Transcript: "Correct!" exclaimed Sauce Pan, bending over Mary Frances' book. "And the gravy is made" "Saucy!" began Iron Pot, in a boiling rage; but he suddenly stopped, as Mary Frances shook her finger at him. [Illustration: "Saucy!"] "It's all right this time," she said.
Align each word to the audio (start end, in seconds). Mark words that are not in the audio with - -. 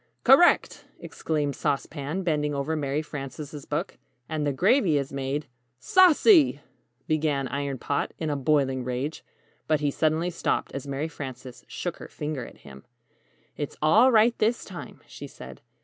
"Correct!" 0.23 0.85
exclaimed 0.99 1.55
Sauce 1.55 1.85
Pan, 1.85 2.23
bending 2.23 2.55
over 2.55 2.75
Mary 2.75 3.03
Frances' 3.03 3.65
book. 3.65 3.99
"And 4.27 4.47
the 4.47 4.51
gravy 4.51 4.97
is 4.97 5.13
made" 5.13 5.45
"Saucy!" 5.93 6.59
began 7.05 7.47
Iron 7.49 7.77
Pot, 7.77 8.11
in 8.17 8.31
a 8.31 8.35
boiling 8.35 8.83
rage; 8.83 9.23
but 9.67 9.79
he 9.79 9.91
suddenly 9.91 10.31
stopped, 10.31 10.71
as 10.71 10.87
Mary 10.87 11.07
Frances 11.07 11.63
shook 11.67 11.97
her 11.97 12.07
finger 12.07 12.47
at 12.47 12.57
him. 12.65 12.79
[Illustration: 13.57 13.57
"Saucy!"] 13.57 13.61
"It's 13.63 13.77
all 13.83 14.11
right 14.11 14.37
this 14.39 14.65
time," 14.65 15.01
she 15.05 15.27
said. 15.27 15.61